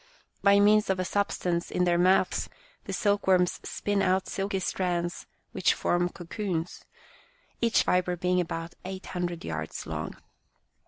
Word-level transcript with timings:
By 0.41 0.59
means 0.59 0.89
of 0.89 0.99
a 0.99 1.05
substance 1.05 1.69
in 1.69 1.83
their 1.83 1.99
mouths 1.99 2.49
the 2.85 2.91
silkworms 2.91 3.59
spin 3.61 4.01
out 4.01 4.27
silky 4.27 4.59
strands 4.59 5.27
which 5.51 5.75
form 5.75 6.09
cocoons, 6.09 6.85
each 7.61 7.83
fibre 7.83 8.15
being 8.15 8.41
about 8.41 8.73
eight 8.83 9.05
hundred 9.05 9.45
yards 9.45 9.85
long. 9.85 10.15